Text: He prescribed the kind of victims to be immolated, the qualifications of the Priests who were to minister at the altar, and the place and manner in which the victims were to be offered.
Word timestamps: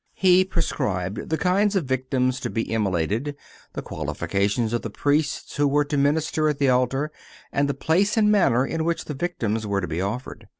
He 0.15 0.43
prescribed 0.43 1.29
the 1.29 1.37
kind 1.37 1.75
of 1.75 1.85
victims 1.85 2.39
to 2.39 2.49
be 2.49 2.63
immolated, 2.63 3.35
the 3.73 3.83
qualifications 3.83 4.73
of 4.73 4.81
the 4.81 4.89
Priests 4.89 5.57
who 5.57 5.67
were 5.67 5.85
to 5.85 5.95
minister 5.95 6.49
at 6.49 6.57
the 6.57 6.69
altar, 6.69 7.11
and 7.51 7.69
the 7.69 7.75
place 7.75 8.17
and 8.17 8.31
manner 8.31 8.65
in 8.65 8.83
which 8.83 9.05
the 9.05 9.13
victims 9.13 9.67
were 9.67 9.79
to 9.79 9.87
be 9.87 10.01
offered. 10.01 10.47